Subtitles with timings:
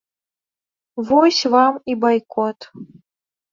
[1.09, 2.59] Вось вам і байкот.